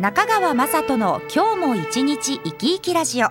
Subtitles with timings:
[0.00, 3.30] 中川雅人の今日も一日生き生きラジオ。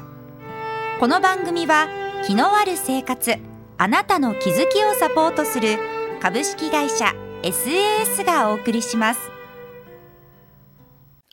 [0.99, 1.87] この番組は
[2.25, 3.35] 気のある生活
[3.77, 5.79] あなたの気づきをサポートする
[6.21, 9.31] 株式会社 SAS がお送りします。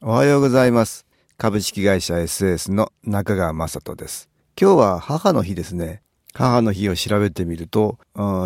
[0.02, 1.04] おはようございます。
[1.36, 4.28] 株式会社 SAS の中川雅人です。
[4.56, 6.02] 今日は母の日ですね。
[6.32, 7.98] 母の日を調べてみると、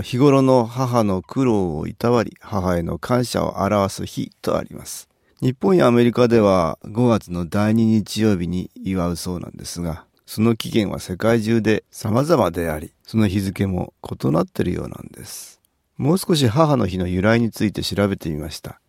[0.03, 5.08] 日頃の母の苦労をいたわり、母への感謝を表す日とあります。
[5.41, 15.61] 日本やアメリカでは5月の第2日曜日に祝うそうなんですが、その期限は世界中で様々であり、その日付も異なっているようなんです。
[15.97, 18.81] もう少し母の日の由来について調べてみました。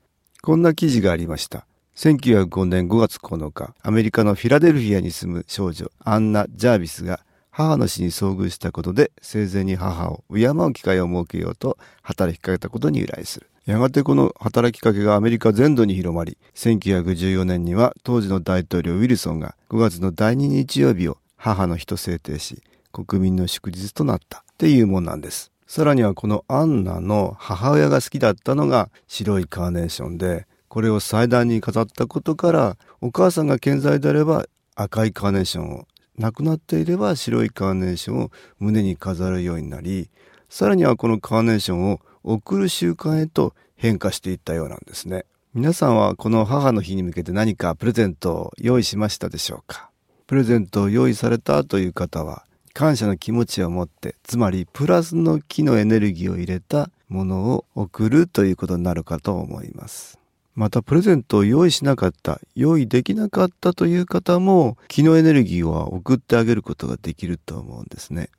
[0.42, 1.68] こんな記事がありました。
[1.96, 7.20] 1905年5月9日、アメリカのフィラデルフィアに住む少女アンナ・ジャービスが
[7.52, 13.49] 母の死に遭遇したことで生前に母を敬う機会を設けようと働きかけたことに由来する。
[13.66, 25.52] やがてこの働きかけがアメリカ全土に広まり、1914年には当時の大統領ウィルソンが5月の第2日曜日を母の日と制定し、国民の祝日となったっていうもんなんです。
[25.68, 35.88] さらにはこのアンナの母親が好きだったのが白いカーネーションで、これを祭壇に飾ったことから、お母さんが健在であれば赤いカーネーションを、
[36.18, 40.10] 亡くなっていれば白いカーネーションを胸に飾るようになり、
[40.50, 45.26] さらにはこのカーネーションを送る習慣へと変化していったようなんですね。
[45.54, 49.90] 皆さんはこの母の日に向けて何かプレゼントを用意しましたでしょうか？
[50.28, 60.20] プレゼントを用意されたという方は感謝の気持ちを持ってつまりプラスの気のエネルギーを入れたものを送るということになるかと思います。
[60.56, 68.30] またプレゼントを用意しなかった用意できなかったという方も気のエネルギーは送ってあげることができると思うんですね。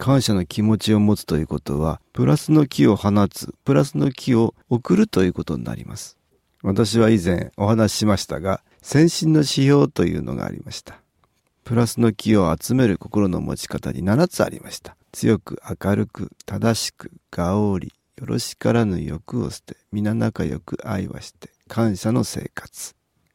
[0.00, 6.16] 感謝の気持ちを持つということは、プラスの気を放つ、プラスの気を送るということになります。
[6.62, 11.00] 私は以前お話ししましたが、先進の指標というのがありました。
[11.64, 14.96] プラスの気を集める心の持ち方に7つありました。
[15.12, 22.94] 強く明るく正しくがおりよろしからぬ欲を捨て皆仲良く愛はして感謝の生活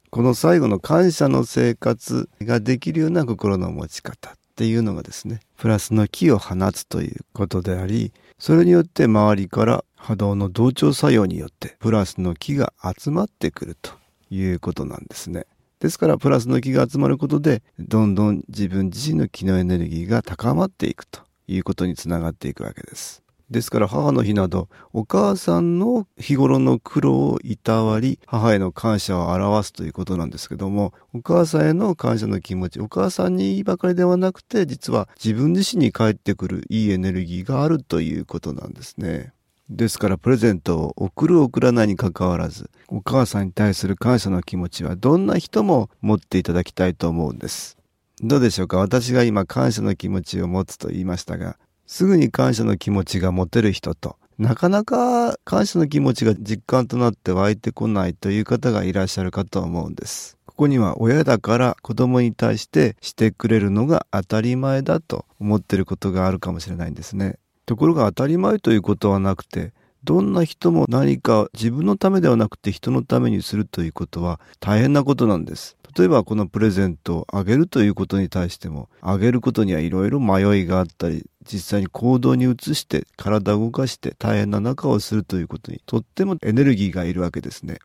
[0.09, 13.91] この最後の感謝の生活ができるような心の持ち方っていうのがですね、プラスの気を放つということであり、それによって周りから波動の同調作用によってプラスの気が集まってくると
[14.29, 15.45] いうことなんですね。
[15.81, 23.24] ですからプラスの気が集まることでどんどん自分自身の気のエネルギーが高まっていくということにつながっていくわけです。
[23.50, 39.31] ですから母の日などお母さんの日頃の苦労をいたわり母への感謝を表すということなんですけどもお母さんへの感謝の気持ちお母さんにばかりではなくて実は自分自身に返ってくるいいエネルギーがあるということなんですね。
[39.69, 47.78] ですからプレゼントを送る送らないにかかわらずお母さんに対する感謝の気持ちはどんな人も持っていただきたいと思うんです。
[48.22, 48.78] どうでしょうか？
[48.78, 51.57] 私が今感謝の気持ちを持つと言いましたが
[51.88, 60.38] すぐに感謝の気持ちが持てる人と、なかなか感謝の気持ちが実感となって湧いてこないという方がいらっしゃるかと思うんです。
[60.46, 67.38] ここには親だから子供に対してしてくれるのが当たり前だと思ってることがあるかもしれないんですね。
[67.66, 69.73] ところが当たり前ということはなくて、
[70.03, 75.78] どんな人も何か自分のためではなくて人のためにするということは大変なことなんです。
[75.97, 87.79] 例えばこのプレゼントをあげるということに対しても、あげることにはいろいろ迷いがあったり、実際に行動に移して体を動かして大変な中をするということにとってもエネルギーがいるわけですね。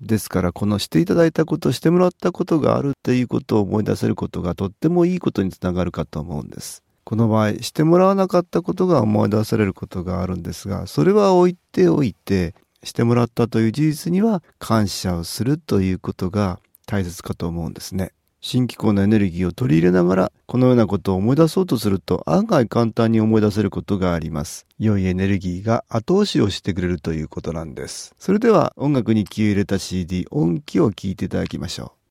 [0.00, 6.82] ですからこのしていただいたことしてもらったことがあるっていうことを思い出せることがとってもいいことにつながるかと思うんです。
[7.04, 12.54] この場合してもらわなかったことが思い出されることがあるんですがそれは置いておいて
[12.84, 16.60] してもらったという事実には感謝をするということが
[16.92, 18.12] 大切かと思うんですね。
[18.42, 24.66] 新機構のエネルギーを取り入れながらこのようなことを思い出そうとすると案外簡単に思い出せることがあります。
[24.78, 28.14] 良いエネルギーが後押しをしてくれるということなんです。
[28.18, 32.01] それでは音楽に気を入れた CD 音機を聴いていただきましょう。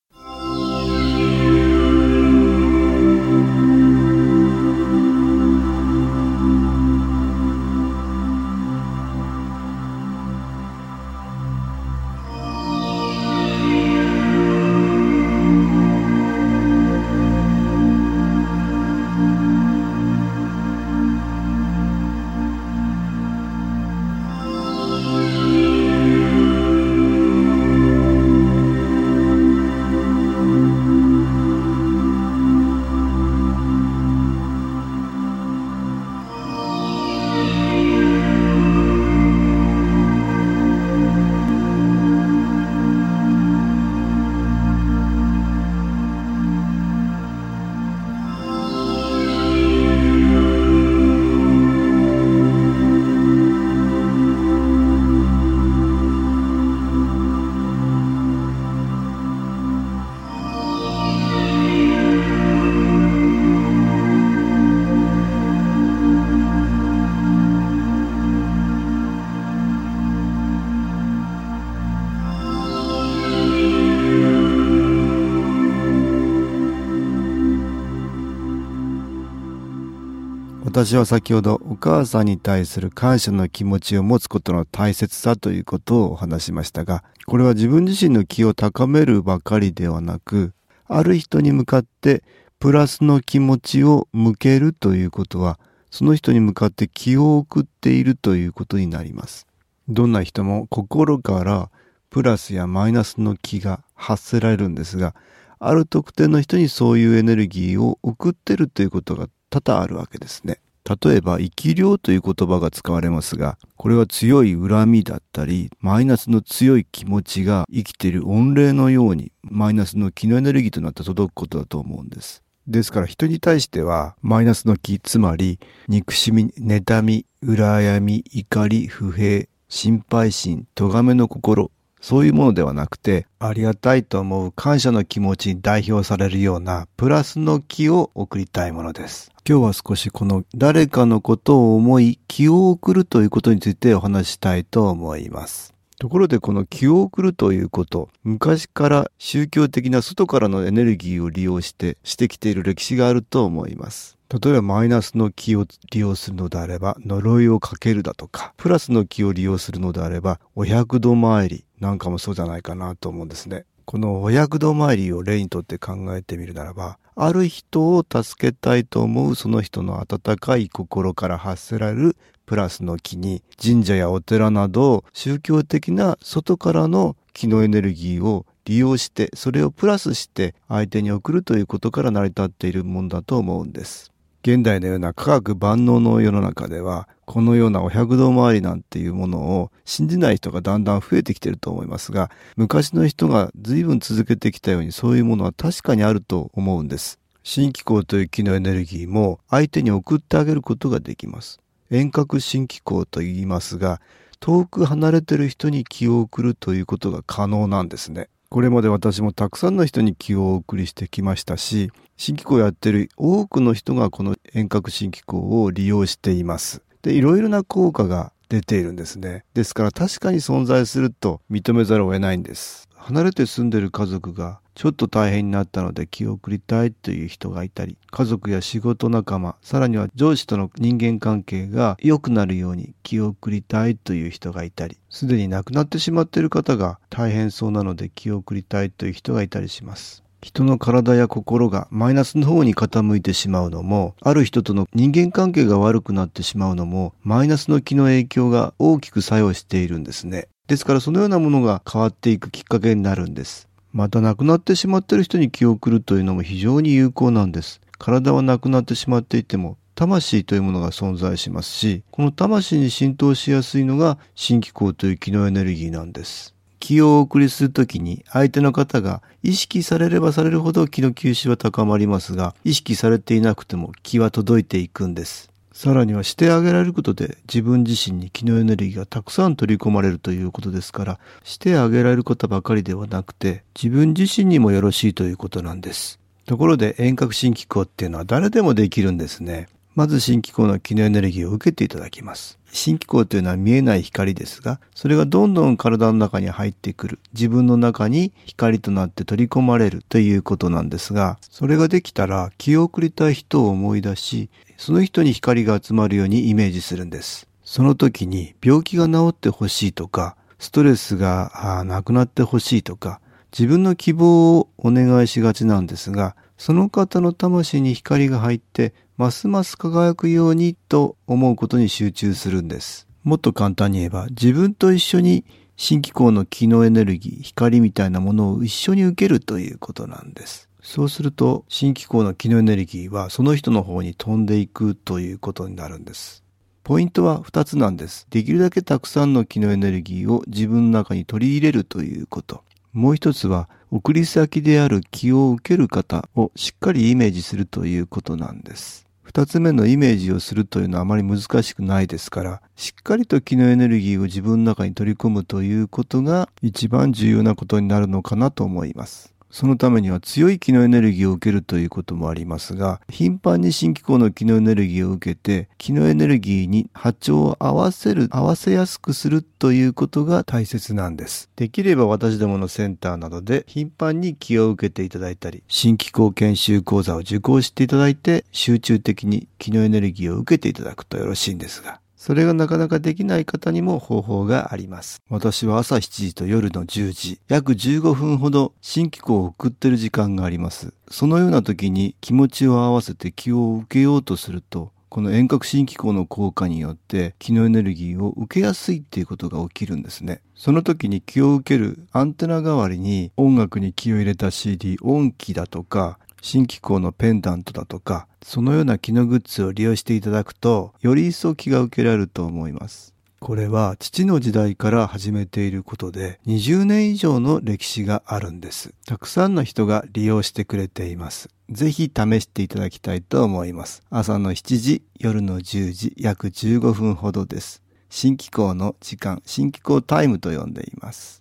[80.84, 90.54] 私は先ほどお母さんに対する感謝の気持ちを持つことの大切さということをお話しましたが、これは自分自身の気を高めるばかりではなく、
[90.88, 92.24] ある人に向かって
[92.58, 95.60] プラスの気持ちを向けるということは、
[95.92, 99.46] その人に向かって気を送っているということになります。
[99.88, 101.70] どんな人も心から
[102.10, 105.14] プラスやマイナスの気が発せられるんですが、
[105.60, 110.58] ある特定の人にそういうエネルギーを送ってるということが多々あるわけですね。
[110.84, 122.44] 例えば、生き量という言葉が使われますが、これは強い恨みだったり、マイナスの強い気持ちが生きている御礼のように、マイナスの気のエネルギーとなって届くことだと思うんです。
[122.68, 139.31] ですから人に対しては、マイナスの気、つまり、憎しみ、妬み、羨み、怒り、不平、心配心、咎めの心、そういうものではなくて、ありがたいと思う感謝の気持ちに代表されるようなプラスの気を送りたいものです。
[139.44, 145.74] 今日は少しこの誰かのことを思い気を送るということについてお話したいと思います。
[145.98, 154.16] ところでこの気を送るということ、昔から宗教的な外からのエネルギーを利用してしてきている歴史があると思います。
[154.30, 163.66] 例えばマイナスの気を利用するのであれば呪いをかけるだとか、プラスの気を利用するのであればお百度参りなんかもそうじゃないかなと思うんですね。
[163.92, 172.16] このお百度参りを例にとって考えてみるならば、ある人を助けたいと思うその人の温かい心から発せられる
[172.46, 184.11] プラスの気に神社やお寺など宗教的な外からの気のエネルギーを利用してそれをプラスして相手に送るということから成り立っているもんだと思うんです。
[184.44, 197.22] 現代のような科学万能の世の中ではこのようなお百度回りなんていうものを信じない人がだんだん増えてきてると思いますが昔の人が随分続けてきたようにそういうものは確かにあると思うんです。
[197.44, 201.60] 新機構という気のエネルギーも相手に送ってあげることができます。
[201.90, 204.00] 遠隔新機構と言いますが、
[204.40, 208.30] 遠く離れてる人に気を送るということが可能なんですね。
[208.52, 216.82] これまで私もたくさんの人に気をお送りしてきましたし、新機構やってる多くの人がこの遠隔新機構を利用しています。
[217.02, 219.46] で、いろいろな効果が出ているんですね。
[219.54, 222.90] ですから確かに存在すると認めざるを得ないんです。
[223.02, 240.24] 離れて住んでる家族がちょっと大変になったので気を送りたいという人がいたり、家族や仕事仲間、さらには上司との人間関係が良くなるように気を送りたいという人がいたり、すでに亡くなってしまっている方が大変そうなので気を送りたいという人がいたりします。
[240.42, 250.48] 人の体や心がマイナスの方に傾いてしまうのも、ある人との人間関係が悪くなってしまうのも、マイナスの気の影響が大きく作用しているんですね。
[250.72, 253.68] ですからそのようなものが変わっていくきっかけになるんです。
[253.92, 257.82] また亡くなってしまっている人に気を送るというのも非常に有効なんです。
[257.98, 266.56] 体はなくなってしまっていても魂というものが存在しますし、この魂に浸透しやすいのが新機構という気のエネルギーなんです。
[266.80, 275.51] 気をお送りするときに相手の方が意識されればされるほど気の吸収は高まりますが、意識されていなくても気は届いていくんです。
[275.74, 286.20] さらにはしてあげられることで自分自身に気のエネルギーがたくさん取り込まれるということですから、してあげられることばかりではなくて、自分自身にもよろしいということなんです。
[286.46, 289.68] ところで遠隔新機構っていうのは誰でもできるんですね。
[289.94, 292.58] まず新機構の気のエネルギーを受けていただきます。
[292.72, 297.20] 新機構というのは見えない光ですが、それがどんどん体の中に入ってくる。
[297.34, 307.48] 自分の中に光となって取り込まれるということなんですが、それができたら気を送りたい人を思い出し、その人に光が集まるようにイメージするんです。
[307.66, 313.20] その時に病気が治ってほしいとか、ストレスがなくなってほしいとか、
[313.52, 323.08] 自分の希望をお願いしがちなんですが、その方の魂に光が入って、ますます輝くようにと思うことに集中するんです。
[323.24, 325.46] もっと簡単に言えば、自分と一緒に
[325.78, 330.70] 新機構の気のエネルギー、光みたいなものを一緒に受けるということなんです。
[330.82, 336.44] そうすると、新機構の気のエネルギーはその人の方に飛んでいくということになるんです。
[336.84, 338.26] ポイントは2つなんです。
[338.32, 342.64] できるだけたくさんの気のエネルギーを自分の中に取り入れるということ。
[342.92, 349.11] もう一つは、送り先である気を受ける方をしっかりイメージするということなんです。
[349.34, 359.31] 二つ目のイメージをするというのはあまり難しくないですから、しっかりと気のエネルギーを自分の中に取り込むということが一番重要なことになるのかなと思います。
[359.52, 371.50] そのためには強い気のエネルギーを受けるということもありますが、頻繁に新機構の気のエネルギーを受けて、気のエネルギーに波長を合わせる、合わせやすくするということが大切なんです。
[371.58, 385.24] できれば私どものセンターなどで頻繁に気を受けていただいたり、新機構研修講座を受講していただいて、集中的に気のエネルギーを受けていただくとよろしいんですが、それがなかなかできない方にも方法があります。
[385.28, 390.94] 私は朝7時と夜の10時、約15分ほど新機構を送ってる時間があります。
[391.10, 400.44] そのような時に気持ちを合わせて気を受けようとすると、この遠隔新機構の効果によって気のエネルギーを受けやすいっていうことが起きるんですね。
[400.54, 413.14] その時に気を受けるアンテナ代わりに音楽に気を入れた CD 音機だとか新機構のペンダントだとか、そのような機能グッズを利用していただくと、より一層気が受けられると思います。
[413.40, 418.94] これは父の時代から始めていることで20年以上の歴史があるんです。
[419.08, 421.50] たくさんの人が利用してくれています。
[421.72, 424.04] ぜひ試していただきたいと思います。
[424.12, 427.82] 朝の7時、夜の10時、約15分ほどです。
[428.12, 431.41] 新機構の時間、新機構タイムと呼んでいます。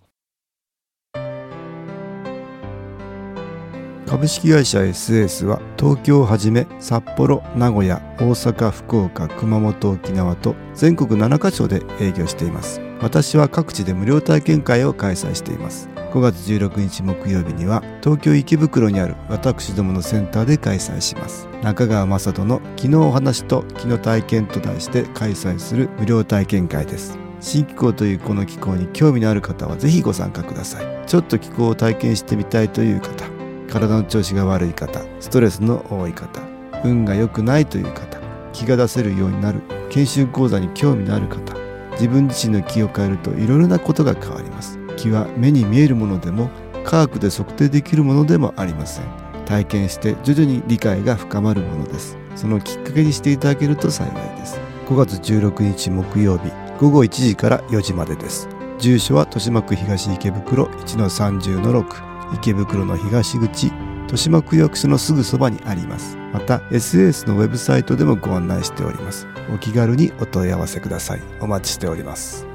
[4.11, 12.81] 株式会社 SS は東京をはじめ札幌、名古屋、大阪、福岡、熊本、沖縄と全国7カ所で営業しています。
[13.01, 15.87] 私は各地で無料体験会を開催しています。
[16.11, 21.47] 5月16日木曜日には東京池袋にある私どものセンターで開催します。
[21.63, 27.17] 中川雅人の昨日お話と昨日体験と題して開催する無料体験会です。
[27.39, 31.07] 新機構というこの機構に興味のある方はぜひご参加ください。
[31.07, 33.40] ちょっと気候を体験してみたいという方、
[33.71, 36.41] 体の調子が悪い方ストレスの多い方
[36.83, 38.19] 運が良くないという方
[38.51, 41.55] 気が出せるようになる研修講座に興味のある方
[41.93, 44.79] 自分自身の気を変えるといろいろなことが変わります。
[44.97, 46.49] 気は目に見えるものでも
[46.83, 49.05] 科学で測定できるものでもありません。
[49.45, 52.17] 体験して徐々に理解が深まるものです。
[52.35, 54.59] そのきっかけにしていただけると幸いです。
[54.87, 58.47] 5月16日木曜日午後1時から4時までです。
[58.79, 63.67] 住所は豊島区東池袋1-30-6池袋の東口
[64.03, 66.17] 豊島区役所のすぐそばにあります。
[66.33, 69.27] また SS のウェブサイトでもご案内しております。
[69.53, 71.21] お気軽にお問い合わせください。
[71.39, 72.45] お待ちしております。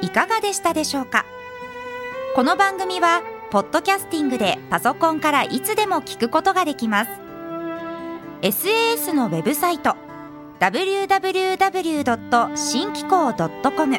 [0.00, 1.26] いかがでしたでしょうか？
[2.34, 7.10] この番組はポッドキャスティングでパソコンからいつでも聞くことができます。
[8.42, 9.96] SAS のウェブサイト
[10.60, 12.56] www.
[12.56, 13.98] 新機構 .com